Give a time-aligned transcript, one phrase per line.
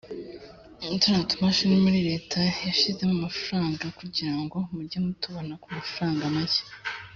[1.01, 6.63] turiya tumashini buriya Leta yashyizemo amafaranga kugira ngo mujye mutubona ku mafaranga makeya